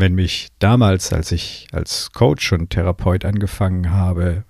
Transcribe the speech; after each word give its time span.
Wenn 0.00 0.14
mich 0.14 0.50
damals, 0.60 1.12
als 1.12 1.32
ich 1.32 1.66
als 1.72 2.12
Coach 2.12 2.52
und 2.52 2.70
Therapeut 2.70 3.24
angefangen 3.24 3.90
habe, 3.90 4.44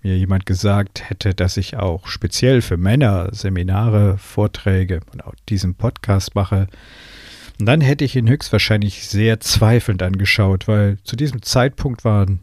mir 0.00 0.16
jemand 0.16 0.46
gesagt 0.46 1.10
hätte, 1.10 1.34
dass 1.34 1.56
ich 1.56 1.76
auch 1.76 2.06
speziell 2.06 2.62
für 2.62 2.76
Männer 2.76 3.28
Seminare, 3.32 4.16
Vorträge 4.16 5.00
und 5.12 5.24
auch 5.24 5.34
diesen 5.48 5.74
Podcast 5.74 6.36
mache, 6.36 6.68
dann 7.58 7.80
hätte 7.80 8.04
ich 8.04 8.14
ihn 8.14 8.28
höchstwahrscheinlich 8.28 9.08
sehr 9.08 9.40
zweifelnd 9.40 10.04
angeschaut, 10.04 10.68
weil 10.68 10.98
zu 11.02 11.16
diesem 11.16 11.42
Zeitpunkt 11.42 12.04
waren 12.04 12.38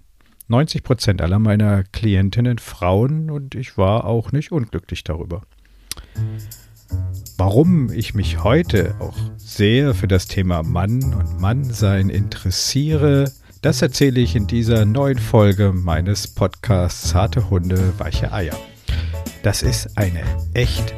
90 0.49 0.83
Prozent 0.83 1.21
aller 1.21 1.39
meiner 1.39 1.83
Klientinnen 1.83 2.57
Frauen 2.57 3.31
und 3.31 3.55
ich 3.55 3.77
war 3.77 4.03
auch 4.03 4.33
nicht 4.33 4.51
unglücklich 4.51 5.05
darüber. 5.05 5.43
Warum 7.37 7.91
ich 7.91 8.13
mich 8.13 8.43
heute 8.43 8.95
auch 8.99 9.17
sehr 9.37 9.93
für 9.93 10.07
das 10.07 10.27
Thema 10.27 10.63
Mann 10.63 11.13
und 11.13 11.39
Mannsein 11.39 12.09
interessiere, 12.09 13.31
das 13.61 13.81
erzähle 13.81 14.21
ich 14.21 14.35
in 14.35 14.47
dieser 14.47 14.85
neuen 14.85 15.19
Folge 15.19 15.73
meines 15.73 16.27
Podcasts 16.27 17.09
Zarte 17.09 17.49
Hunde, 17.49 17.93
weiche 17.97 18.31
Eier. 18.31 18.57
Das 19.43 19.63
ist 19.63 19.97
eine 19.97 20.21
echt 20.53 20.93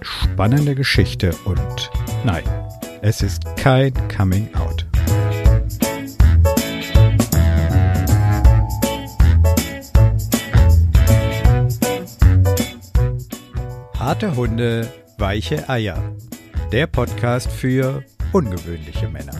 spannende 0.00 0.74
Geschichte 0.74 1.34
und 1.44 1.90
nein, 2.24 2.44
es 3.02 3.22
ist 3.22 3.44
kein 3.56 3.92
Coming 4.08 4.48
Out. 4.54 4.86
Harte 13.98 14.34
Hunde, 14.34 14.88
weiche 15.20 15.68
Eier. 15.68 16.16
Der 16.72 16.86
Podcast 16.86 17.52
für 17.52 18.02
ungewöhnliche 18.32 19.06
Männer. 19.06 19.34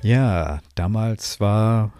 Ja, 0.00 0.60
damals 0.74 1.40
war 1.40 1.92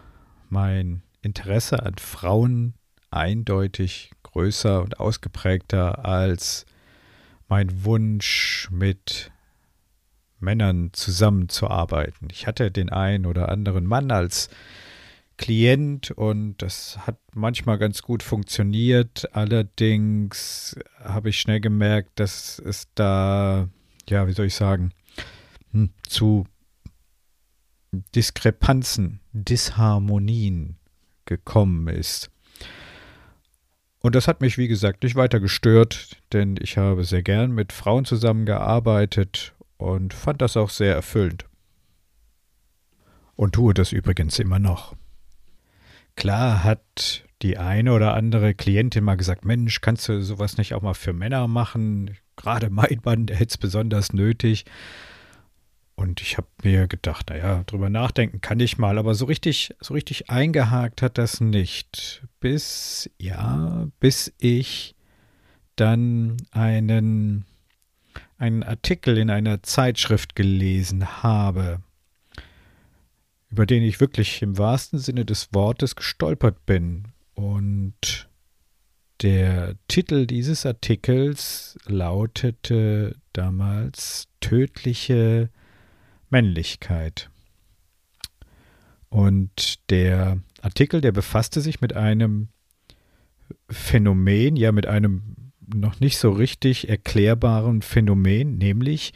mein 0.49 1.03
Interesse 1.21 1.83
an 1.85 1.97
Frauen 1.99 2.73
eindeutig 3.11 4.11
größer 4.23 4.83
und 4.83 4.99
ausgeprägter 4.99 6.07
als 6.07 6.65
mein 7.49 7.85
Wunsch 7.85 8.71
mit 8.71 9.32
Männern 10.43 10.91
zusammenzuarbeiten. 10.93 12.29
Ich 12.31 12.47
hatte 12.47 12.71
den 12.71 12.91
einen 12.91 13.27
oder 13.27 13.49
anderen 13.49 13.87
Mann 13.87 14.11
als 14.11 14.51
Klient 15.39 16.11
und 16.11 16.59
das 16.59 16.99
hat 17.07 17.19
manchmal 17.35 17.79
ganz 17.79 18.03
gut 18.03 18.23
funktioniert. 18.23 19.35
Allerdings 19.35 20.77
habe 21.03 21.31
ich 21.31 21.41
schnell 21.41 21.61
gemerkt, 21.61 22.11
dass 22.21 22.59
es 22.59 22.89
da, 22.95 23.69
ja, 24.09 24.27
wie 24.29 24.33
soll 24.33 24.47
ich 24.47 24.55
sagen, 24.55 24.93
hm, 25.73 25.91
zu 26.07 26.45
Diskrepanzen, 28.15 29.21
Disharmonien 29.33 30.77
gekommen 31.25 31.89
ist. 31.89 32.31
Und 34.01 34.15
das 34.17 34.27
hat 34.27 34.41
mich, 34.41 34.59
wie 34.59 34.69
gesagt, 34.69 35.05
nicht 35.05 35.15
weiter 35.15 35.39
gestört, 35.41 36.17
denn 36.33 36.57
ich 36.61 36.77
habe 36.77 37.05
sehr 37.05 37.23
gern 37.23 37.53
mit 37.53 37.73
Frauen 37.73 38.05
zusammengearbeitet 38.05 39.55
und 39.83 40.15
fand 40.15 40.41
das 40.43 40.57
auch 40.57 40.71
sehr 40.71 40.95
erfüllend. 40.95 41.47
Und 43.37 43.55
tue 43.55 43.75
das 43.75 43.93
übrigens 43.93 44.39
immer 44.39 44.59
noch. 44.59 44.95
Klar 46.17 46.63
hat 46.65 47.25
die 47.43 47.59
eine 47.59 47.93
oder 47.93 48.15
andere 48.15 48.55
Klientin 48.55 49.05
mal 49.05 49.17
gesagt, 49.17 49.45
Mensch, 49.45 49.81
kannst 49.81 50.09
du 50.09 50.23
sowas 50.23 50.59
nicht 50.59 50.75
auch 50.75 50.83
mal 50.83 50.95
für 50.95 51.13
Männer 51.13 51.49
machen? 51.49 52.17
Gerade 52.37 52.71
mein 52.71 53.01
Mann, 53.05 53.27
der 53.27 53.37
hätte 53.37 53.51
es 53.51 53.59
besonders 53.59 54.13
nötig. 54.13 54.65
Und 55.95 56.21
ich 56.21 56.37
habe 56.37 56.49
mir 56.63 56.89
gedacht, 56.89 57.31
naja, 57.31 57.65
drüber 57.67 57.91
nachdenken 57.91 58.41
kann 58.41 58.61
ich 58.61 58.79
mal, 58.79 58.99
aber 58.99 59.15
so 59.15 59.27
richtig, 59.27 59.75
so 59.81 59.95
richtig 59.95 60.31
eingehakt 60.31 61.03
hat 61.03 61.19
das 61.19 61.41
nicht. 61.41 62.23
Bis, 62.41 63.11
ja, 63.19 63.89
bis 64.01 64.33
ich 64.39 64.95
dann 65.77 66.39
einen, 66.51 67.45
einen 68.43 68.65
Artikel 68.65 69.19
in 69.19 69.31
einer 69.31 69.63
Zeitschrift 69.63 70.35
gelesen 70.35 71.23
habe, 71.23 71.81
über 73.51 73.67
den 73.67 73.85
ich 73.85 74.01
wirklich 74.01 74.43
im 74.43 74.59
wahrsten 74.59 74.99
Sinne 74.99 75.25
des 75.25 75.55
Wortes 75.55 75.95
gestolpert 75.95 76.67
bin. 76.67 77.05
Und 77.35 78.29
der 79.21 79.77
Titel 79.87 80.27
dieses 80.27 80.67
Artikels 80.67 81.79
lautete 81.87 83.15
damals 83.33 84.27
Tödliche 84.41 85.49
Männlichkeit. 86.29 87.31
Und 89.09 89.89
der 89.89 90.39
Artikel, 90.63 91.01
der 91.01 91.13
befasste 91.13 91.61
sich 91.61 91.81
mit 91.81 91.95
einem 91.95 92.49
Phänomen, 93.71 94.57
ja 94.57 94.73
mit 94.73 94.87
einem 94.87 95.37
noch 95.75 96.01
nicht 96.01 96.19
so 96.19 96.31
richtig 96.31 96.89
erklärbaren 96.89 97.83
Phänomen, 97.83 98.59
nämlich 98.59 99.13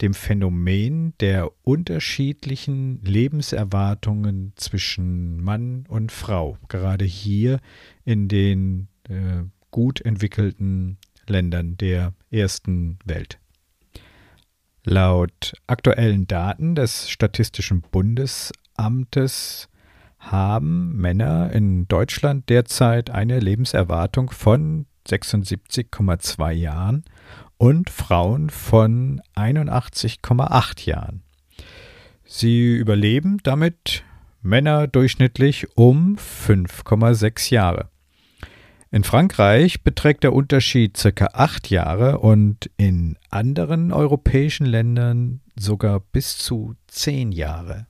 dem 0.00 0.14
Phänomen 0.14 1.14
der 1.20 1.50
unterschiedlichen 1.62 3.02
Lebenserwartungen 3.02 4.52
zwischen 4.56 5.42
Mann 5.42 5.84
und 5.88 6.12
Frau, 6.12 6.58
gerade 6.68 7.04
hier 7.04 7.60
in 8.04 8.28
den 8.28 8.88
äh, 9.08 9.44
gut 9.70 10.00
entwickelten 10.00 10.98
Ländern 11.26 11.76
der 11.76 12.14
ersten 12.30 12.98
Welt. 13.04 13.38
Laut 14.84 15.52
aktuellen 15.66 16.26
Daten 16.26 16.74
des 16.74 17.10
Statistischen 17.10 17.82
Bundesamtes 17.82 19.68
haben 20.18 20.96
Männer 20.96 21.52
in 21.52 21.86
Deutschland 21.88 22.48
derzeit 22.48 23.10
eine 23.10 23.40
Lebenserwartung 23.40 24.30
von 24.30 24.86
76,2 25.08 26.52
Jahren 26.52 27.04
und 27.56 27.90
Frauen 27.90 28.50
von 28.50 29.20
81,8 29.36 30.86
Jahren. 30.86 31.22
Sie 32.24 32.76
überleben 32.76 33.38
damit 33.42 34.04
Männer 34.42 34.86
durchschnittlich 34.86 35.76
um 35.76 36.16
5,6 36.16 37.52
Jahre. 37.52 37.90
In 38.92 39.04
Frankreich 39.04 39.82
beträgt 39.82 40.24
der 40.24 40.32
Unterschied 40.32 40.96
circa 40.96 41.28
acht 41.32 41.70
Jahre 41.70 42.18
und 42.18 42.70
in 42.76 43.16
anderen 43.30 43.92
europäischen 43.92 44.66
Ländern 44.66 45.40
sogar 45.56 46.00
bis 46.00 46.38
zu 46.38 46.74
zehn 46.88 47.30
Jahre. 47.30 47.86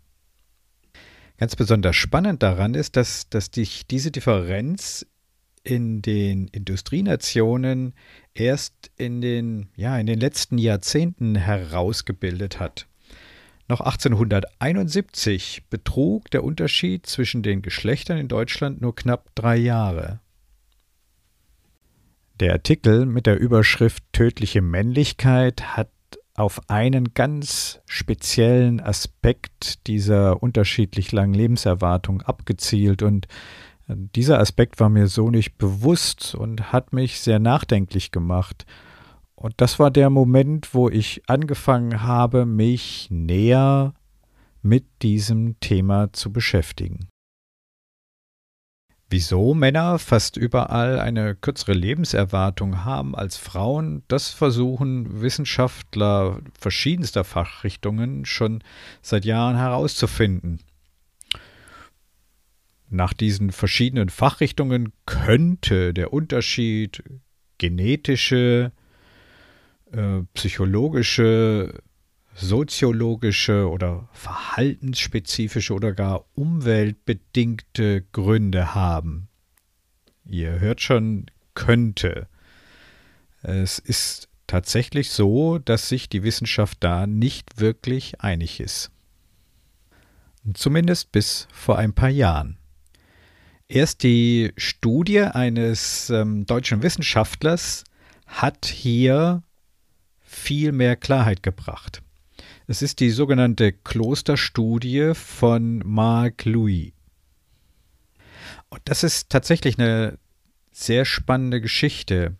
Ganz 1.38 1.56
besonders 1.56 1.96
spannend 1.96 2.42
daran 2.42 2.74
ist, 2.74 2.96
dass, 2.96 3.30
dass 3.30 3.46
sich 3.46 3.86
diese 3.86 4.10
Differenz 4.10 5.06
in 5.62 6.02
den 6.02 6.48
Industrienationen 6.48 7.94
erst 8.34 8.90
in 8.96 9.20
den, 9.20 9.68
ja, 9.76 9.98
in 9.98 10.06
den 10.06 10.18
letzten 10.18 10.58
Jahrzehnten 10.58 11.34
herausgebildet 11.34 12.60
hat. 12.60 12.86
Noch 13.68 13.80
1871 13.80 15.64
betrug 15.70 16.30
der 16.30 16.42
Unterschied 16.42 17.06
zwischen 17.06 17.42
den 17.42 17.62
Geschlechtern 17.62 18.18
in 18.18 18.26
Deutschland 18.26 18.80
nur 18.80 18.94
knapp 18.94 19.32
drei 19.36 19.56
Jahre. 19.56 20.20
Der 22.40 22.52
Artikel 22.54 23.06
mit 23.06 23.26
der 23.26 23.38
Überschrift 23.38 24.02
Tödliche 24.12 24.62
Männlichkeit 24.62 25.76
hat 25.76 25.90
auf 26.34 26.70
einen 26.70 27.12
ganz 27.12 27.80
speziellen 27.86 28.80
Aspekt 28.80 29.86
dieser 29.86 30.42
unterschiedlich 30.42 31.12
langen 31.12 31.34
Lebenserwartung 31.34 32.22
abgezielt 32.22 33.02
und 33.02 33.28
dieser 33.96 34.38
Aspekt 34.38 34.80
war 34.80 34.88
mir 34.88 35.08
so 35.08 35.30
nicht 35.30 35.56
bewusst 35.58 36.34
und 36.34 36.72
hat 36.72 36.92
mich 36.92 37.20
sehr 37.20 37.38
nachdenklich 37.38 38.10
gemacht. 38.10 38.66
Und 39.34 39.54
das 39.56 39.78
war 39.78 39.90
der 39.90 40.10
Moment, 40.10 40.74
wo 40.74 40.88
ich 40.88 41.22
angefangen 41.26 42.02
habe, 42.02 42.46
mich 42.46 43.08
näher 43.10 43.94
mit 44.62 44.84
diesem 45.02 45.58
Thema 45.60 46.12
zu 46.12 46.32
beschäftigen. 46.32 47.08
Wieso 49.12 49.54
Männer 49.54 49.98
fast 49.98 50.36
überall 50.36 51.00
eine 51.00 51.34
kürzere 51.34 51.72
Lebenserwartung 51.72 52.84
haben 52.84 53.16
als 53.16 53.36
Frauen, 53.36 54.04
das 54.06 54.28
versuchen 54.28 55.20
Wissenschaftler 55.20 56.38
verschiedenster 56.56 57.24
Fachrichtungen 57.24 58.24
schon 58.24 58.62
seit 59.02 59.24
Jahren 59.24 59.56
herauszufinden. 59.56 60.60
Nach 62.90 63.12
diesen 63.12 63.52
verschiedenen 63.52 64.08
Fachrichtungen 64.08 64.92
könnte 65.06 65.94
der 65.94 66.12
Unterschied 66.12 67.04
genetische, 67.58 68.72
äh, 69.92 70.22
psychologische, 70.34 71.82
soziologische 72.34 73.70
oder 73.70 74.08
verhaltensspezifische 74.12 75.72
oder 75.72 75.92
gar 75.92 76.24
umweltbedingte 76.34 78.02
Gründe 78.10 78.74
haben. 78.74 79.28
Ihr 80.24 80.58
hört 80.58 80.80
schon, 80.80 81.26
könnte. 81.54 82.26
Es 83.42 83.78
ist 83.78 84.28
tatsächlich 84.48 85.10
so, 85.10 85.58
dass 85.58 85.88
sich 85.88 86.08
die 86.08 86.24
Wissenschaft 86.24 86.78
da 86.80 87.06
nicht 87.06 87.60
wirklich 87.60 88.20
einig 88.20 88.58
ist. 88.58 88.90
Zumindest 90.54 91.12
bis 91.12 91.46
vor 91.52 91.78
ein 91.78 91.92
paar 91.92 92.08
Jahren. 92.08 92.59
Erst 93.72 94.02
die 94.02 94.52
Studie 94.56 95.20
eines 95.20 96.10
ähm, 96.10 96.44
deutschen 96.44 96.82
Wissenschaftlers 96.82 97.84
hat 98.26 98.66
hier 98.66 99.44
viel 100.18 100.72
mehr 100.72 100.96
Klarheit 100.96 101.44
gebracht. 101.44 102.02
Es 102.66 102.82
ist 102.82 102.98
die 102.98 103.10
sogenannte 103.10 103.70
Klosterstudie 103.70 105.12
von 105.14 105.84
Marc 105.86 106.46
Louis. 106.46 106.90
Und 108.70 108.80
das 108.86 109.04
ist 109.04 109.30
tatsächlich 109.30 109.78
eine 109.78 110.18
sehr 110.72 111.04
spannende 111.04 111.60
Geschichte. 111.60 112.34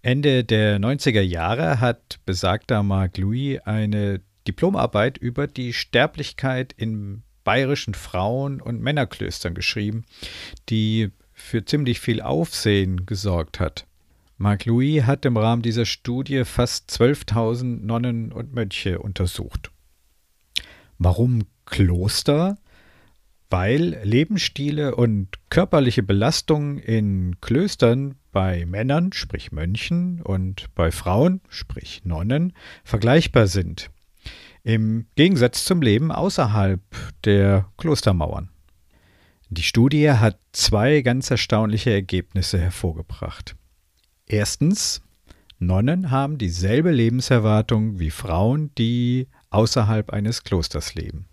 Ende 0.00 0.44
der 0.44 0.78
90er 0.78 1.22
Jahre 1.22 1.80
hat 1.80 2.20
besagter 2.24 2.84
Marc 2.84 3.18
Louis 3.18 3.58
eine 3.64 4.20
Diplomarbeit 4.46 5.18
über 5.18 5.48
die 5.48 5.72
Sterblichkeit 5.72 6.72
in 6.72 7.24
bayerischen 7.44 7.94
Frauen- 7.94 8.60
und 8.60 8.80
Männerklöstern 8.80 9.54
geschrieben, 9.54 10.04
die 10.68 11.10
für 11.32 11.64
ziemlich 11.64 12.00
viel 12.00 12.20
Aufsehen 12.20 13.06
gesorgt 13.06 13.60
hat. 13.60 13.86
Marc 14.38 14.64
Louis 14.64 15.04
hat 15.04 15.24
im 15.24 15.36
Rahmen 15.36 15.62
dieser 15.62 15.86
Studie 15.86 16.44
fast 16.44 16.90
12.000 16.90 17.84
Nonnen 17.84 18.32
und 18.32 18.52
Mönche 18.52 18.98
untersucht. 18.98 19.70
Warum 20.98 21.44
Kloster? 21.64 22.58
Weil 23.50 24.00
Lebensstile 24.02 24.94
und 24.96 25.28
körperliche 25.50 26.02
Belastung 26.02 26.78
in 26.78 27.40
Klöstern 27.40 28.16
bei 28.32 28.64
Männern, 28.66 29.12
sprich 29.12 29.52
Mönchen, 29.52 30.22
und 30.22 30.74
bei 30.74 30.90
Frauen, 30.90 31.40
sprich 31.48 32.02
Nonnen, 32.04 32.54
vergleichbar 32.82 33.46
sind. 33.46 33.90
Im 34.64 35.06
Gegensatz 35.16 35.64
zum 35.64 35.82
Leben 35.82 36.12
außerhalb 36.12 36.80
der 37.24 37.68
Klostermauern. 37.78 38.48
Die 39.50 39.64
Studie 39.64 40.10
hat 40.12 40.38
zwei 40.52 41.02
ganz 41.02 41.30
erstaunliche 41.30 41.90
Ergebnisse 41.90 42.58
hervorgebracht. 42.58 43.56
Erstens, 44.26 45.02
Nonnen 45.58 46.10
haben 46.10 46.38
dieselbe 46.38 46.90
Lebenserwartung 46.90 47.98
wie 47.98 48.10
Frauen, 48.10 48.70
die 48.78 49.28
außerhalb 49.50 50.10
eines 50.10 50.44
Klosters 50.44 50.94
leben. 50.94 51.26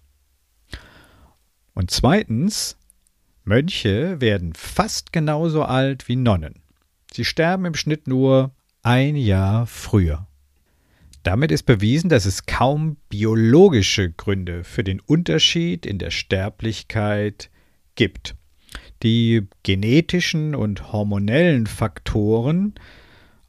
Und 1.74 1.92
zweitens, 1.92 2.78
Mönche 3.44 4.20
werden 4.20 4.54
fast 4.54 5.14
genauso 5.14 5.64
alt 5.64 6.08
wie 6.08 6.16
Nonnen. 6.16 6.62
Sie 7.14 7.26
sterben 7.26 7.66
im 7.66 7.76
Schnitt 7.76 8.08
nur 8.08 8.54
ein 8.82 9.16
Jahr 9.16 9.66
früher. 9.66 10.29
Damit 11.24 11.52
ist 11.52 11.64
bewiesen, 11.64 12.10
dass 12.10 12.26
es 12.26 12.46
kaum 12.46 12.98
biologische 13.10 14.12
Gründe 14.12 14.64
für 14.64 14.84
den 14.84 15.00
Unterschied 15.02 15.86
in 15.86 15.98
der 15.98 16.12
Sterblichkeit 16.12 17.50
gibt. 17.96 18.36
Die 19.04 19.48
genetischen 19.64 20.56
und 20.56 20.92
hormonellen 20.92 21.68
Faktoren, 21.68 22.76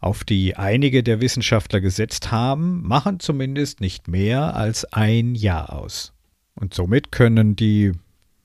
auf 0.01 0.25
die 0.25 0.57
einige 0.57 1.03
der 1.03 1.21
Wissenschaftler 1.21 1.81
gesetzt 1.81 2.33
haben, 2.33 2.83
machen 2.83 3.21
zumindest 3.21 3.81
nicht 3.81 4.09
mehr 4.09 4.57
als 4.57 4.85
ein 4.93 5.35
Jahr 5.35 5.73
aus. 5.73 6.13
Und 6.55 6.75
somit 6.75 7.13
können 7.13 7.55
die 7.55 7.93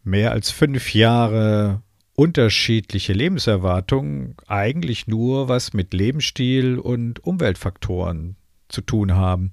mehr 0.03 0.31
als 0.31 0.51
fünf 0.51 0.93
Jahre 0.93 1.81
unterschiedliche 2.15 3.13
Lebenserwartung 3.13 4.35
eigentlich 4.47 5.07
nur 5.07 5.49
was 5.49 5.73
mit 5.73 5.93
Lebensstil 5.93 6.77
und 6.77 7.23
Umweltfaktoren 7.23 8.37
zu 8.75 8.81
tun 8.81 9.15
haben. 9.15 9.51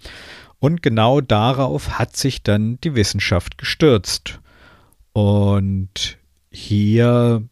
Und 0.58 0.82
genau 0.82 1.20
darauf 1.20 1.98
hat 1.98 2.16
sich 2.16 2.42
dann 2.42 2.78
die 2.82 2.94
Wissenschaft 2.94 3.56
gestürzt. 3.56 4.40
Und 5.12 6.18
hier 6.50 7.42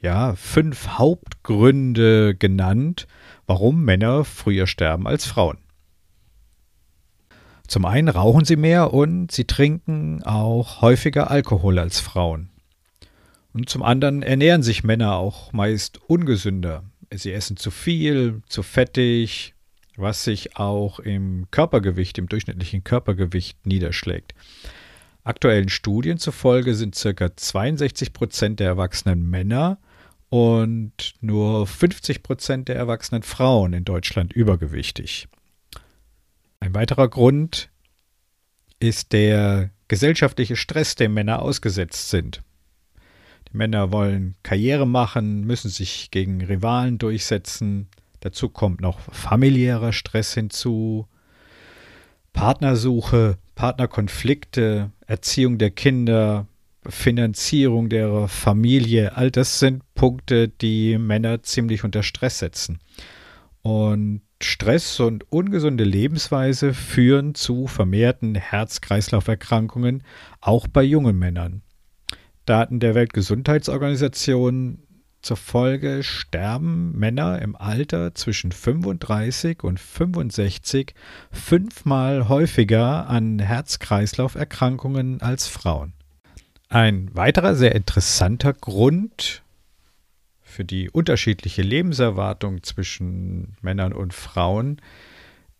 ja 0.00 0.34
fünf 0.34 0.88
Hauptgründe 0.98 2.34
genannt, 2.34 3.06
warum 3.46 3.84
Männer 3.84 4.24
früher 4.24 4.66
sterben 4.66 5.06
als 5.06 5.26
Frauen. 5.26 5.58
Zum 7.68 7.84
einen 7.84 8.08
rauchen 8.08 8.44
sie 8.44 8.56
mehr 8.56 8.92
und 8.92 9.30
sie 9.32 9.46
trinken 9.46 10.22
auch 10.24 10.82
häufiger 10.82 11.30
Alkohol 11.30 11.78
als 11.78 12.00
Frauen. 12.00 12.50
Und 13.52 13.68
zum 13.68 13.82
anderen 13.82 14.22
ernähren 14.22 14.62
sich 14.62 14.82
Männer 14.82 15.16
auch 15.16 15.52
meist 15.52 16.00
ungesünder. 16.06 16.84
Sie 17.14 17.32
essen 17.32 17.56
zu 17.56 17.70
viel, 17.70 18.42
zu 18.46 18.62
fettig, 18.62 19.54
was 19.96 20.24
sich 20.24 20.56
auch 20.56 20.98
im 20.98 21.46
Körpergewicht, 21.50 22.18
im 22.18 22.28
durchschnittlichen 22.28 22.84
Körpergewicht 22.84 23.66
niederschlägt. 23.66 24.34
Aktuellen 25.24 25.68
Studien 25.68 26.18
zufolge 26.18 26.74
sind 26.74 26.96
ca. 27.00 27.36
62 27.36 28.12
Prozent 28.12 28.60
der 28.60 28.68
erwachsenen 28.68 29.28
Männer 29.28 29.78
und 30.30 31.14
nur 31.20 31.66
50 31.66 32.22
Prozent 32.22 32.68
der 32.68 32.76
erwachsenen 32.76 33.22
Frauen 33.22 33.72
in 33.72 33.84
Deutschland 33.84 34.32
übergewichtig. 34.32 35.28
Ein 36.58 36.74
weiterer 36.74 37.08
Grund 37.08 37.70
ist 38.80 39.12
der 39.12 39.70
gesellschaftliche 39.88 40.56
Stress, 40.56 40.94
dem 40.94 41.14
Männer 41.14 41.42
ausgesetzt 41.42 42.08
sind. 42.08 42.42
Die 43.52 43.56
Männer 43.56 43.92
wollen 43.92 44.34
Karriere 44.42 44.86
machen, 44.86 45.42
müssen 45.42 45.70
sich 45.70 46.10
gegen 46.10 46.42
Rivalen 46.42 46.98
durchsetzen. 46.98 47.88
Dazu 48.22 48.48
kommt 48.48 48.80
noch 48.80 49.00
familiärer 49.00 49.92
Stress 49.92 50.34
hinzu, 50.34 51.08
Partnersuche, 52.32 53.36
Partnerkonflikte, 53.56 54.92
Erziehung 55.08 55.58
der 55.58 55.72
Kinder, 55.72 56.46
Finanzierung 56.88 57.88
der 57.88 58.28
Familie, 58.28 59.16
all 59.16 59.32
das 59.32 59.58
sind 59.58 59.82
Punkte, 59.96 60.48
die 60.48 60.98
Männer 60.98 61.42
ziemlich 61.42 61.82
unter 61.82 62.04
Stress 62.04 62.38
setzen. 62.38 62.78
Und 63.62 64.22
Stress 64.40 65.00
und 65.00 65.30
ungesunde 65.32 65.82
Lebensweise 65.82 66.74
führen 66.74 67.34
zu 67.34 67.66
vermehrten 67.66 68.36
Herz-Kreislauf-Erkrankungen, 68.36 70.04
auch 70.40 70.68
bei 70.68 70.84
jungen 70.84 71.18
Männern. 71.18 71.62
Daten 72.46 72.78
der 72.78 72.94
Weltgesundheitsorganisation 72.94 74.78
zur 75.22 75.36
Folge 75.36 76.02
sterben 76.02 76.98
Männer 76.98 77.40
im 77.40 77.56
Alter 77.56 78.14
zwischen 78.14 78.52
35 78.52 79.62
und 79.62 79.78
65 79.78 80.94
fünfmal 81.30 82.28
häufiger 82.28 83.08
an 83.08 83.38
Herz-Kreislauf-Erkrankungen 83.38 85.22
als 85.22 85.46
Frauen. 85.46 85.92
Ein 86.68 87.14
weiterer 87.14 87.54
sehr 87.54 87.74
interessanter 87.74 88.52
Grund 88.52 89.42
für 90.42 90.64
die 90.64 90.90
unterschiedliche 90.90 91.62
Lebenserwartung 91.62 92.62
zwischen 92.62 93.56
Männern 93.62 93.92
und 93.92 94.12
Frauen 94.12 94.80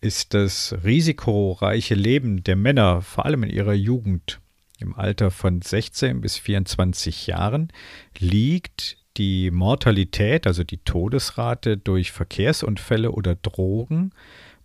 ist 0.01 0.33
das 0.33 0.75
risikoreiche 0.83 1.95
Leben 1.95 2.43
der 2.43 2.57
Männer, 2.57 3.01
vor 3.01 3.25
allem 3.25 3.43
in 3.43 3.49
ihrer 3.49 3.73
Jugend. 3.73 4.39
Im 4.79 4.95
Alter 4.95 5.31
von 5.31 5.61
16 5.61 6.19
bis 6.19 6.37
24 6.37 7.27
Jahren 7.27 7.71
liegt 8.19 8.97
die 9.17 9.51
Mortalität, 9.51 10.47
also 10.47 10.63
die 10.63 10.77
Todesrate 10.77 11.77
durch 11.77 12.11
Verkehrsunfälle 12.11 13.11
oder 13.11 13.35
Drogen 13.35 14.11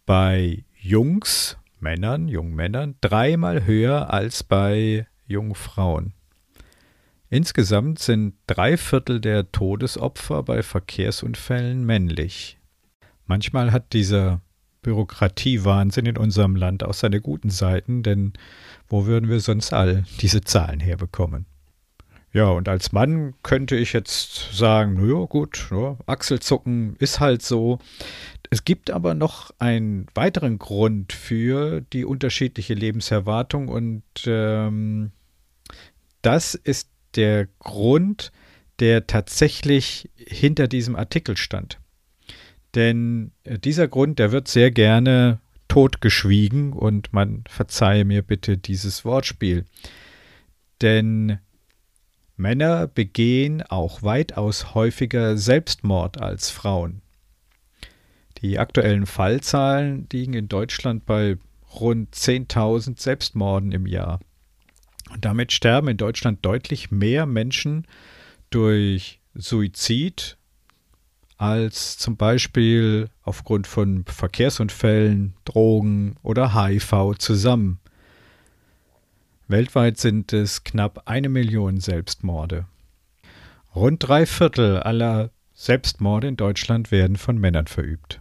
bei 0.06 0.64
Jungs, 0.80 1.58
Männern, 1.80 2.28
jungen 2.28 2.54
Männern, 2.54 2.96
dreimal 3.00 3.66
höher 3.66 4.12
als 4.12 4.42
bei 4.42 5.06
jungen 5.26 5.54
Frauen. 5.54 6.14
Insgesamt 7.30 7.98
sind 7.98 8.34
drei 8.46 8.76
Viertel 8.76 9.20
der 9.20 9.52
Todesopfer 9.52 10.42
bei 10.42 10.62
Verkehrsunfällen 10.62 11.84
männlich. 11.84 12.58
Manchmal 13.26 13.70
hat 13.70 13.92
dieser 13.92 14.40
Bürokratiewahnsinn 14.82 16.06
in 16.06 16.16
unserem 16.16 16.56
Land 16.56 16.82
auch 16.82 16.94
seine 16.94 17.20
guten 17.20 17.50
Seiten, 17.50 18.02
denn 18.02 18.32
wo 18.88 19.04
würden 19.04 19.28
wir 19.28 19.40
sonst 19.40 19.74
all 19.74 20.04
diese 20.20 20.40
Zahlen 20.40 20.80
herbekommen? 20.80 21.44
Ja, 22.38 22.50
und 22.50 22.68
als 22.68 22.92
Mann 22.92 23.34
könnte 23.42 23.74
ich 23.74 23.92
jetzt 23.92 24.56
sagen, 24.56 24.94
naja, 24.94 25.24
gut, 25.24 25.66
ja, 25.72 25.96
Achselzucken 26.06 26.94
ist 27.00 27.18
halt 27.18 27.42
so. 27.42 27.80
Es 28.48 28.64
gibt 28.64 28.92
aber 28.92 29.14
noch 29.14 29.50
einen 29.58 30.06
weiteren 30.14 30.60
Grund 30.60 31.12
für 31.12 31.80
die 31.80 32.04
unterschiedliche 32.04 32.74
Lebenserwartung 32.74 33.66
und 33.66 34.04
ähm, 34.24 35.10
das 36.22 36.54
ist 36.54 36.88
der 37.16 37.48
Grund, 37.58 38.30
der 38.78 39.08
tatsächlich 39.08 40.08
hinter 40.14 40.68
diesem 40.68 40.94
Artikel 40.94 41.36
stand. 41.36 41.80
Denn 42.76 43.32
äh, 43.42 43.58
dieser 43.58 43.88
Grund, 43.88 44.20
der 44.20 44.30
wird 44.30 44.46
sehr 44.46 44.70
gerne 44.70 45.40
totgeschwiegen 45.66 46.72
und 46.72 47.12
man 47.12 47.42
verzeihe 47.48 48.04
mir 48.04 48.22
bitte 48.22 48.58
dieses 48.58 49.04
Wortspiel. 49.04 49.64
Denn 50.80 51.40
Männer 52.38 52.86
begehen 52.86 53.62
auch 53.62 54.02
weitaus 54.02 54.74
häufiger 54.74 55.36
Selbstmord 55.36 56.20
als 56.20 56.50
Frauen. 56.50 57.02
Die 58.42 58.60
aktuellen 58.60 59.06
Fallzahlen 59.06 60.06
liegen 60.12 60.34
in 60.34 60.48
Deutschland 60.48 61.04
bei 61.04 61.36
rund 61.74 62.14
10.000 62.14 63.00
Selbstmorden 63.00 63.72
im 63.72 63.86
Jahr. 63.86 64.20
Und 65.10 65.24
damit 65.24 65.50
sterben 65.52 65.88
in 65.88 65.96
Deutschland 65.96 66.44
deutlich 66.44 66.92
mehr 66.92 67.26
Menschen 67.26 67.86
durch 68.50 69.20
Suizid 69.34 70.36
als 71.38 71.98
zum 71.98 72.16
Beispiel 72.16 73.08
aufgrund 73.22 73.66
von 73.66 74.04
Verkehrsunfällen, 74.04 75.34
Drogen 75.44 76.16
oder 76.22 76.54
HIV 76.54 77.16
zusammen. 77.18 77.80
Weltweit 79.48 79.96
sind 79.96 80.34
es 80.34 80.62
knapp 80.62 81.04
eine 81.06 81.30
Million 81.30 81.80
Selbstmorde. 81.80 82.66
Rund 83.74 84.06
drei 84.06 84.26
Viertel 84.26 84.80
aller 84.80 85.30
Selbstmorde 85.54 86.28
in 86.28 86.36
Deutschland 86.36 86.90
werden 86.90 87.16
von 87.16 87.38
Männern 87.38 87.66
verübt. 87.66 88.20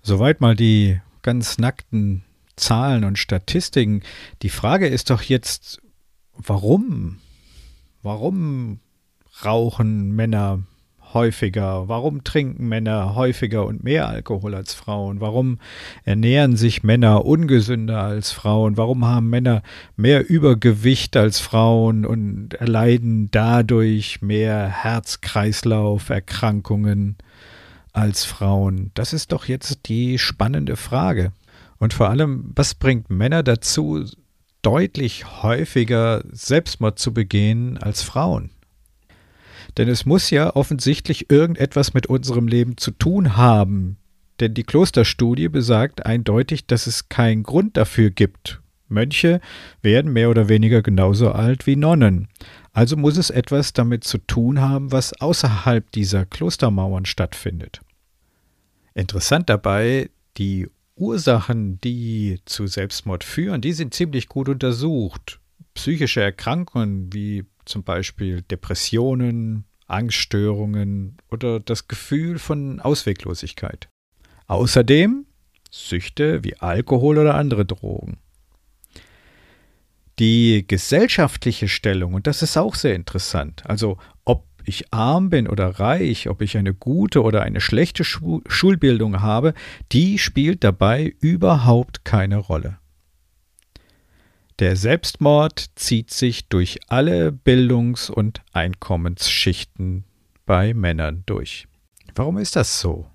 Soweit 0.00 0.40
mal 0.40 0.56
die 0.56 0.98
ganz 1.20 1.58
nackten 1.58 2.24
Zahlen 2.56 3.04
und 3.04 3.18
Statistiken. 3.18 4.02
Die 4.40 4.48
Frage 4.48 4.88
ist 4.88 5.10
doch 5.10 5.22
jetzt, 5.22 5.82
warum? 6.32 7.18
Warum 8.02 8.80
rauchen 9.44 10.12
Männer 10.12 10.62
häufiger? 11.14 11.88
Warum 11.88 12.22
trinken 12.24 12.68
Männer 12.68 13.14
häufiger 13.14 13.64
und 13.66 13.84
mehr 13.84 14.08
Alkohol 14.08 14.54
als 14.54 14.74
Frauen? 14.74 15.20
Warum 15.20 15.58
ernähren 16.04 16.56
sich 16.56 16.82
Männer 16.82 17.24
ungesünder 17.24 18.02
als 18.02 18.32
Frauen? 18.32 18.76
Warum 18.76 19.06
haben 19.06 19.30
Männer 19.30 19.62
mehr 19.96 20.28
Übergewicht 20.28 21.16
als 21.16 21.38
Frauen 21.40 22.04
und 22.04 22.54
erleiden 22.54 23.30
dadurch 23.30 24.20
mehr 24.22 24.66
Herz-Kreislauf-Erkrankungen 24.68 27.16
als 27.92 28.24
Frauen? 28.24 28.90
Das 28.94 29.12
ist 29.12 29.32
doch 29.32 29.46
jetzt 29.46 29.88
die 29.88 30.18
spannende 30.18 30.76
Frage. 30.76 31.32
Und 31.78 31.94
vor 31.94 32.10
allem, 32.10 32.52
was 32.54 32.74
bringt 32.74 33.10
Männer 33.10 33.42
dazu, 33.42 34.04
deutlich 34.62 35.42
häufiger 35.42 36.22
Selbstmord 36.30 36.98
zu 36.98 37.12
begehen 37.12 37.78
als 37.78 38.02
Frauen? 38.02 38.50
Denn 39.76 39.88
es 39.88 40.04
muss 40.04 40.30
ja 40.30 40.54
offensichtlich 40.54 41.30
irgendetwas 41.30 41.94
mit 41.94 42.06
unserem 42.06 42.46
Leben 42.46 42.76
zu 42.76 42.90
tun 42.90 43.36
haben. 43.36 43.96
Denn 44.40 44.54
die 44.54 44.64
Klosterstudie 44.64 45.48
besagt 45.48 46.04
eindeutig, 46.04 46.66
dass 46.66 46.86
es 46.86 47.08
keinen 47.08 47.42
Grund 47.42 47.76
dafür 47.76 48.10
gibt. 48.10 48.60
Mönche 48.88 49.40
werden 49.80 50.12
mehr 50.12 50.30
oder 50.30 50.48
weniger 50.48 50.82
genauso 50.82 51.32
alt 51.32 51.66
wie 51.66 51.76
Nonnen. 51.76 52.28
Also 52.72 52.96
muss 52.96 53.16
es 53.16 53.30
etwas 53.30 53.72
damit 53.72 54.04
zu 54.04 54.18
tun 54.18 54.60
haben, 54.60 54.92
was 54.92 55.20
außerhalb 55.20 55.90
dieser 55.92 56.24
Klostermauern 56.24 57.04
stattfindet. 57.04 57.80
Interessant 58.94 59.48
dabei, 59.48 60.10
die 60.36 60.68
Ursachen, 60.96 61.80
die 61.80 62.40
zu 62.44 62.66
Selbstmord 62.66 63.24
führen, 63.24 63.60
die 63.60 63.72
sind 63.72 63.94
ziemlich 63.94 64.28
gut 64.28 64.48
untersucht. 64.48 65.40
Psychische 65.74 66.20
Erkrankungen 66.20 67.12
wie 67.12 67.44
zum 67.64 67.82
Beispiel 67.82 68.42
Depressionen, 68.42 69.64
Angststörungen 69.86 71.18
oder 71.30 71.60
das 71.60 71.88
Gefühl 71.88 72.38
von 72.38 72.80
Ausweglosigkeit. 72.80 73.88
Außerdem 74.46 75.26
Süchte 75.70 76.44
wie 76.44 76.56
Alkohol 76.58 77.18
oder 77.18 77.34
andere 77.34 77.64
Drogen. 77.64 78.18
Die 80.18 80.66
gesellschaftliche 80.66 81.68
Stellung, 81.68 82.14
und 82.14 82.26
das 82.26 82.42
ist 82.42 82.56
auch 82.56 82.74
sehr 82.74 82.94
interessant, 82.94 83.62
also 83.66 83.96
ob 84.24 84.46
ich 84.64 84.92
arm 84.92 85.30
bin 85.30 85.48
oder 85.48 85.66
reich, 85.80 86.28
ob 86.28 86.42
ich 86.42 86.56
eine 86.56 86.74
gute 86.74 87.22
oder 87.22 87.42
eine 87.42 87.60
schlechte 87.60 88.04
Schulbildung 88.04 89.20
habe, 89.20 89.54
die 89.90 90.18
spielt 90.18 90.62
dabei 90.62 91.14
überhaupt 91.20 92.04
keine 92.04 92.36
Rolle. 92.36 92.78
Der 94.58 94.76
Selbstmord 94.76 95.70
zieht 95.74 96.10
sich 96.10 96.48
durch 96.48 96.80
alle 96.88 97.32
Bildungs- 97.32 98.10
und 98.10 98.42
Einkommensschichten 98.52 100.04
bei 100.46 100.74
Männern 100.74 101.22
durch. 101.26 101.66
Warum 102.14 102.38
ist 102.38 102.56
das 102.56 102.80
so? 102.80 103.06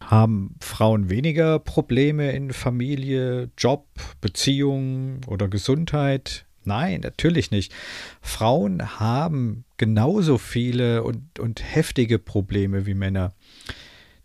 Haben 0.00 0.56
Frauen 0.60 1.08
weniger 1.08 1.58
Probleme 1.58 2.32
in 2.32 2.52
Familie, 2.52 3.50
Job, 3.56 3.86
Beziehung 4.20 5.20
oder 5.26 5.48
Gesundheit? 5.48 6.44
Nein, 6.64 7.00
natürlich 7.00 7.50
nicht. 7.50 7.72
Frauen 8.20 9.00
haben 9.00 9.64
genauso 9.78 10.36
viele 10.36 11.02
und, 11.04 11.38
und 11.38 11.62
heftige 11.62 12.18
Probleme 12.18 12.86
wie 12.86 12.94
Männer. 12.94 13.32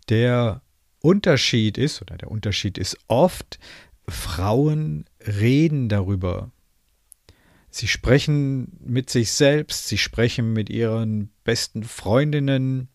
Der 0.08 0.60
Unterschied 1.00 1.78
ist, 1.78 2.02
oder 2.02 2.16
der 2.18 2.30
Unterschied 2.30 2.78
ist 2.78 2.98
oft, 3.08 3.58
Frauen 4.08 5.04
reden 5.26 5.88
darüber. 5.88 6.50
Sie 7.70 7.88
sprechen 7.88 8.78
mit 8.84 9.08
sich 9.08 9.32
selbst, 9.32 9.88
sie 9.88 9.96
sprechen 9.96 10.52
mit 10.52 10.68
ihren 10.68 11.30
besten 11.42 11.84
Freundinnen. 11.84 12.88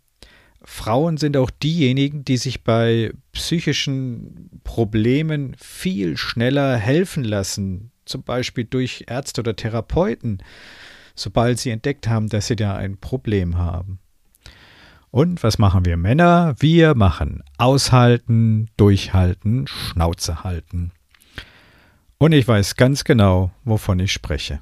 Frauen 0.62 1.18
sind 1.18 1.36
auch 1.36 1.50
diejenigen, 1.50 2.24
die 2.24 2.38
sich 2.38 2.64
bei 2.64 3.12
psychischen 3.32 4.62
Problemen 4.64 5.56
viel 5.58 6.16
schneller 6.16 6.78
helfen 6.78 7.24
lassen, 7.24 7.92
zum 8.06 8.24
Beispiel 8.24 8.66
durch 8.66 9.06
Ärzte 9.08 9.42
oder 9.42 9.56
Therapeuten, 9.56 10.44
sobald 11.16 11.58
sie 11.58 11.72
entdeckt 11.72 12.08
haben, 12.08 12.30
dass 12.30 12.48
sie 12.48 12.56
da 12.56 12.76
ein 12.76 12.98
Problem 12.98 13.58
haben. 13.58 14.00
Und 15.10 15.42
was 15.42 15.58
machen 15.58 15.86
wir 15.86 15.98
Männer? 15.98 16.56
Wir 16.60 16.94
machen 16.94 17.44
aushalten, 17.58 18.70
durchhalten, 18.78 19.66
Schnauze 19.66 20.44
halten. 20.44 20.92
Und 22.20 22.32
ich 22.32 22.48
weiß 22.48 22.78
ganz 22.78 23.04
genau, 23.04 23.52
wovon 23.64 24.00
ich 24.00 24.12
spreche. 24.12 24.60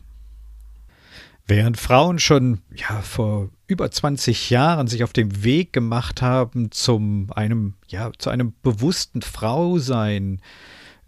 Während 1.47 1.77
Frauen 1.77 2.19
schon 2.19 2.59
ja, 2.75 3.01
vor 3.01 3.50
über 3.67 3.91
20 3.91 4.50
Jahren 4.50 4.88
sich 4.88 5.03
auf 5.03 5.13
dem 5.13 5.43
Weg 5.43 5.74
gemacht 5.74 6.21
haben 6.21 6.71
zum 6.71 7.27
einem, 7.31 7.75
ja, 7.88 8.12
zu 8.17 8.29
einem 8.29 8.53
bewussten 8.62 9.21
Frausein, 9.21 10.41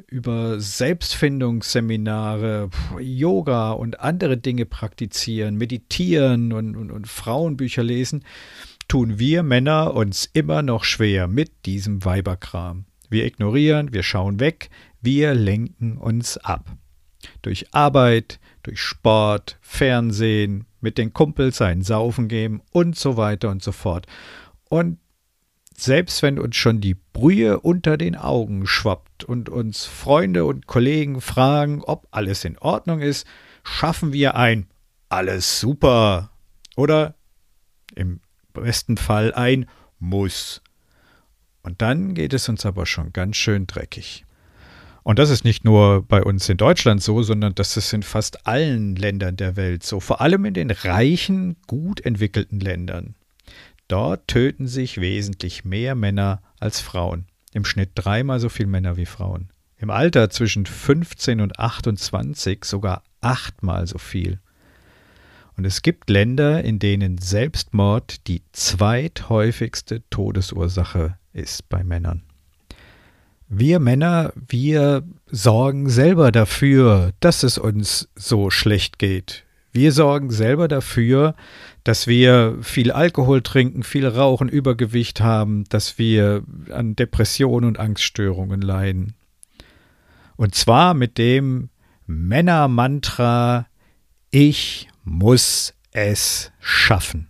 über 0.05 0.59
Selbstfindungsseminare, 0.59 2.69
Yoga 2.99 3.71
und 3.71 3.99
andere 3.99 4.37
Dinge 4.37 4.65
praktizieren, 4.65 5.55
meditieren 5.55 6.53
und, 6.53 6.75
und, 6.75 6.91
und 6.91 7.07
Frauenbücher 7.07 7.81
lesen, 7.83 8.23
tun 8.87 9.17
wir 9.19 9.43
Männer 9.43 9.95
uns 9.95 10.29
immer 10.31 10.61
noch 10.61 10.83
schwer 10.83 11.27
mit 11.27 11.65
diesem 11.65 12.05
Weiberkram. 12.05 12.85
Wir 13.09 13.25
ignorieren, 13.25 13.91
wir 13.91 14.03
schauen 14.03 14.39
weg, 14.39 14.69
wir 15.07 15.33
lenken 15.33 15.97
uns 15.97 16.37
ab. 16.37 16.69
Durch 17.41 17.73
Arbeit, 17.73 18.41
durch 18.63 18.81
Sport, 18.81 19.57
Fernsehen, 19.61 20.65
mit 20.81 20.97
den 20.97 21.13
Kumpels 21.13 21.61
einen 21.61 21.81
Saufen 21.81 22.27
geben 22.27 22.61
und 22.73 22.97
so 22.97 23.15
weiter 23.15 23.49
und 23.49 23.63
so 23.63 23.71
fort. 23.71 24.05
Und 24.67 24.99
selbst 25.77 26.23
wenn 26.23 26.37
uns 26.37 26.57
schon 26.57 26.81
die 26.81 26.97
Brühe 27.13 27.61
unter 27.61 27.95
den 27.95 28.17
Augen 28.17 28.67
schwappt 28.67 29.23
und 29.23 29.47
uns 29.47 29.85
Freunde 29.85 30.43
und 30.43 30.67
Kollegen 30.67 31.21
fragen, 31.21 31.83
ob 31.83 32.05
alles 32.11 32.43
in 32.43 32.57
Ordnung 32.57 32.99
ist, 32.99 33.25
schaffen 33.63 34.11
wir 34.11 34.35
ein 34.35 34.67
alles 35.07 35.61
super 35.61 36.31
oder 36.75 37.15
im 37.95 38.19
besten 38.51 38.97
Fall 38.97 39.33
ein 39.33 39.69
muss. 39.99 40.61
Und 41.63 41.81
dann 41.81 42.13
geht 42.13 42.33
es 42.33 42.49
uns 42.49 42.65
aber 42.65 42.85
schon 42.85 43.13
ganz 43.13 43.37
schön 43.37 43.67
dreckig. 43.67 44.26
Und 45.07 45.19
das 45.19 45.29
ist 45.29 45.45
nicht 45.45 45.63
nur 45.63 46.03
bei 46.03 46.21
uns 46.21 46.49
in 46.49 46.57
Deutschland 46.57 47.01
so, 47.01 47.23
sondern 47.23 47.55
das 47.55 47.77
ist 47.77 47.93
in 47.93 48.03
fast 48.03 48.45
allen 48.45 48.93
Ländern 48.97 49.37
der 49.37 49.55
Welt 49.55 49.83
so, 49.83 50.01
vor 50.01 50.19
allem 50.19 50.43
in 50.43 50.53
den 50.53 50.69
reichen, 50.69 51.55
gut 51.65 52.01
entwickelten 52.01 52.59
Ländern. 52.59 53.15
Dort 53.87 54.27
töten 54.27 54.67
sich 54.67 54.99
wesentlich 54.99 55.63
mehr 55.63 55.95
Männer 55.95 56.41
als 56.59 56.81
Frauen. 56.81 57.27
Im 57.53 57.63
Schnitt 57.63 57.91
dreimal 57.95 58.41
so 58.41 58.49
viele 58.49 58.67
Männer 58.67 58.97
wie 58.97 59.05
Frauen. 59.05 59.47
Im 59.77 59.91
Alter 59.91 60.29
zwischen 60.29 60.65
15 60.65 61.39
und 61.39 61.57
28 61.57 62.65
sogar 62.65 63.01
achtmal 63.21 63.87
so 63.87 63.99
viel. 63.99 64.41
Und 65.55 65.63
es 65.63 65.83
gibt 65.83 66.09
Länder, 66.09 66.65
in 66.65 66.79
denen 66.79 67.17
Selbstmord 67.17 68.27
die 68.27 68.41
zweithäufigste 68.51 70.03
Todesursache 70.09 71.17
ist 71.31 71.69
bei 71.69 71.85
Männern. 71.85 72.26
Wir 73.49 73.79
Männer, 73.79 74.33
wir 74.35 75.03
sorgen 75.27 75.89
selber 75.89 76.33
dafür, 76.33 77.13
dass 77.21 77.43
es 77.43 77.57
uns 77.57 78.09
so 78.15 78.49
schlecht 78.49 78.99
geht. 78.99 79.45
Wir 79.71 79.93
sorgen 79.93 80.31
selber 80.31 80.67
dafür, 80.67 81.33
dass 81.85 82.07
wir 82.07 82.57
viel 82.61 82.91
Alkohol 82.91 83.41
trinken, 83.41 83.83
viel 83.83 84.05
Rauchen, 84.05 84.49
Übergewicht 84.49 85.21
haben, 85.21 85.63
dass 85.69 85.97
wir 85.97 86.43
an 86.71 86.95
Depressionen 86.97 87.69
und 87.69 87.79
Angststörungen 87.79 88.61
leiden. 88.61 89.13
Und 90.35 90.53
zwar 90.55 90.93
mit 90.93 91.17
dem 91.17 91.69
Männermantra 92.05 93.67
Ich 94.29 94.89
muss 95.03 95.73
es 95.91 96.51
schaffen. 96.59 97.29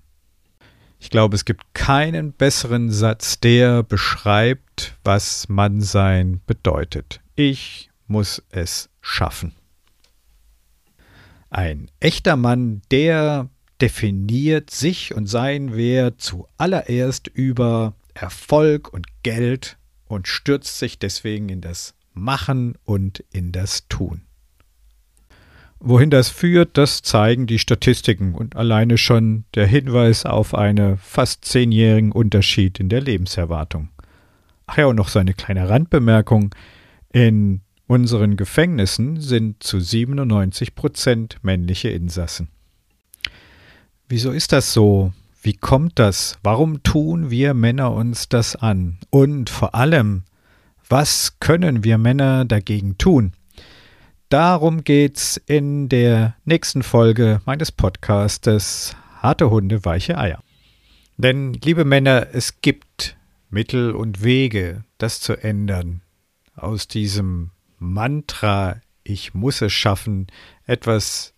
Ich 0.99 1.09
glaube, 1.09 1.35
es 1.35 1.45
gibt 1.45 1.73
keinen 1.73 2.33
besseren 2.33 2.89
Satz, 2.91 3.39
der 3.39 3.83
beschreibt, 3.83 4.97
was 5.03 5.47
Mannsein 5.47 6.41
bedeutet. 6.45 7.21
Ich 7.35 7.89
muss 8.07 8.43
es 8.49 8.89
schaffen. 9.01 9.53
Ein 11.49 11.89
echter 11.99 12.35
Mann, 12.35 12.81
der 12.91 13.49
definiert 13.79 14.71
sich 14.71 15.13
und 15.13 15.27
sein 15.27 15.75
Wert 15.75 16.19
zuallererst 16.19 17.27
über 17.27 17.93
Erfolg 18.13 18.91
und 18.91 19.05
Geld 19.23 19.77
und 20.05 20.27
stürzt 20.27 20.79
sich 20.79 20.99
deswegen 20.99 21.49
in 21.49 21.61
das 21.61 21.93
Machen 22.13 22.75
und 22.83 23.23
in 23.31 23.51
das 23.51 23.87
Tun. 23.87 24.26
Wohin 25.79 26.09
das 26.09 26.29
führt, 26.29 26.77
das 26.77 27.03
zeigen 27.03 27.45
die 27.45 27.59
Statistiken 27.59 28.33
und 28.33 28.55
alleine 28.55 28.97
schon 28.97 29.45
der 29.53 29.67
Hinweis 29.67 30.25
auf 30.25 30.55
einen 30.55 30.97
fast 30.97 31.45
zehnjährigen 31.45 32.11
Unterschied 32.11 32.79
in 32.79 32.89
der 32.89 33.01
Lebenserwartung. 33.01 33.89
Ach 34.65 34.77
ja, 34.77 34.87
und 34.87 34.95
noch 34.95 35.07
so 35.07 35.19
eine 35.19 35.33
kleine 35.33 35.69
Randbemerkung. 35.69 36.53
In 37.13 37.61
unseren 37.87 38.37
Gefängnissen 38.37 39.21
sind 39.21 39.63
zu 39.63 39.79
97 39.79 40.75
Prozent 40.75 41.37
männliche 41.41 41.89
Insassen. 41.89 42.49
Wieso 44.09 44.31
ist 44.31 44.51
das 44.51 44.73
so? 44.73 45.13
Wie 45.41 45.53
kommt 45.53 45.99
das? 45.99 46.37
Warum 46.43 46.81
tun 46.83 47.29
wir 47.29 47.53
Männer 47.53 47.93
uns 47.93 48.27
das 48.27 48.55
an? 48.55 48.97
Und 49.09 49.49
vor 49.49 49.75
allem, 49.75 50.23
was 50.89 51.39
können 51.39 51.83
wir 51.83 51.97
Männer 51.97 52.45
dagegen 52.45 52.97
tun? 52.97 53.33
Darum 54.29 54.83
geht's 54.83 55.37
in 55.37 55.87
der 55.87 56.35
nächsten 56.43 56.83
Folge 56.83 57.39
meines 57.45 57.71
Podcastes 57.71 58.93
Harte 59.21 59.49
Hunde, 59.49 59.85
weiche 59.85 60.17
Eier. 60.17 60.43
Denn, 61.15 61.53
liebe 61.53 61.85
Männer, 61.85 62.27
es 62.33 62.59
gibt 62.59 63.15
Mittel 63.49 63.91
und 63.91 64.23
Wege, 64.23 64.83
das 64.97 65.21
zu 65.21 65.41
ändern. 65.41 66.01
Aus 66.57 66.89
diesem 66.89 67.51
Mantra, 67.79 68.81
ich 69.05 69.33
muss 69.33 69.61
es 69.61 69.71
schaffen, 69.71 70.27
etwas 70.65 71.33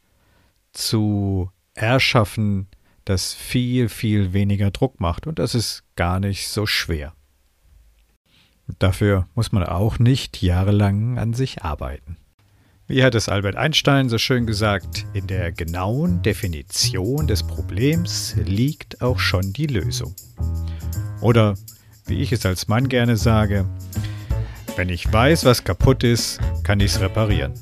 zu 0.72 1.52
erschaffen, 1.76 2.70
das 3.06 3.36
viel, 3.36 3.88
viel 3.90 4.34
weniger 4.34 4.72
Druck 4.72 5.00
macht. 5.00 5.28
Und 5.28 5.38
das 5.38 5.54
ist 5.54 5.84
gar 5.96 6.20
nicht 6.20 6.48
so 6.48 6.66
schwer. 6.66 7.14
Dafür 8.80 9.28
muss 9.36 9.52
man 9.52 9.64
auch 9.64 10.00
nicht 10.00 10.42
jahrelang 10.42 11.20
an 11.20 11.36
sich 11.36 11.62
arbeiten. 11.62 12.18
Wie 12.92 13.04
hat 13.04 13.14
es 13.14 13.30
Albert 13.30 13.56
Einstein 13.56 14.10
so 14.10 14.18
schön 14.18 14.48
gesagt, 14.48 15.06
in 15.14 15.28
der 15.28 15.52
genauen 15.52 16.24
Definition 16.24 17.28
des 17.28 17.44
Problems 17.44 18.36
liegt 18.44 19.04
auch 19.04 19.20
schon 19.20 19.54
die 19.54 19.68
Lösung. 19.68 20.16
Oder, 21.22 21.54
wie 22.08 22.20
ich 22.20 22.32
es 22.32 22.48
als 22.48 22.68
Mann 22.68 22.90
gerne 22.90 23.16
sage, 23.16 23.66
wenn 24.76 24.90
ich 24.90 25.14
weiß, 25.14 25.46
was 25.46 25.64
kaputt 25.64 26.04
ist, 26.04 26.40
kann 26.64 26.80
ich 26.80 26.94
es 26.94 27.00
reparieren. 27.00 27.54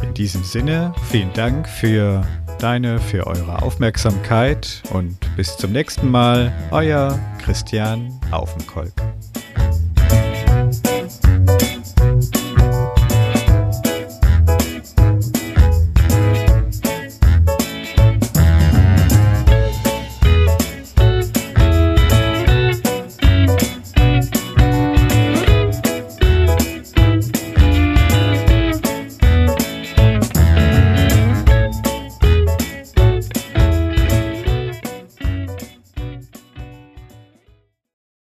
In 0.00 0.14
diesem 0.14 0.44
Sinne, 0.44 0.94
vielen 1.10 1.32
Dank 1.32 1.68
für 1.68 2.24
deine, 2.60 3.00
für 3.00 3.26
eure 3.26 3.60
Aufmerksamkeit 3.60 4.84
und 4.92 5.18
bis 5.34 5.56
zum 5.56 5.72
nächsten 5.72 6.08
Mal, 6.08 6.52
euer 6.70 7.18
Christian 7.42 8.20
Aufenkolk. 8.30 8.92